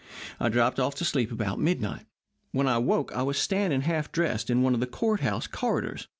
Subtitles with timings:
[0.39, 2.07] I dropped off to sleep about midnight.
[2.53, 6.07] When I awoke I was standing half dressed in one of the court house corridors.